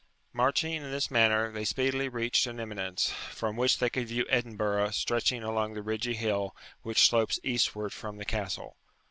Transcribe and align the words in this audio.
Marching 0.33 0.73
in 0.73 0.89
this 0.89 1.11
manner 1.11 1.51
they 1.51 1.63
speedily 1.63 2.09
reached 2.09 2.47
an 2.47 2.59
eminence, 2.59 3.11
from 3.29 3.55
which 3.55 3.77
they 3.77 3.87
could 3.87 4.07
view 4.07 4.25
Edinburgh 4.29 4.89
stretching 4.89 5.43
along 5.43 5.75
the 5.75 5.83
ridgy 5.83 6.15
hill 6.15 6.55
which 6.81 7.07
slopes 7.07 7.39
eastward 7.43 7.93
from 7.93 8.17
the 8.17 8.25
Castle. 8.25 8.77